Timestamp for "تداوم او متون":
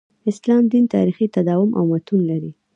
1.35-2.19